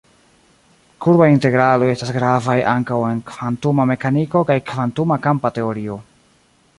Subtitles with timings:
[1.05, 6.01] Kurbaj integraloj estas gravaj ankaŭ en kvantuma mekaniko kaj kvantuma kampa teorio.